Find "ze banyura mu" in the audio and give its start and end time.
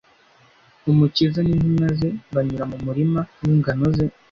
1.99-2.77